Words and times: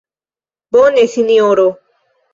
Bone, 0.71 1.03
Sinjoro. 1.13 1.67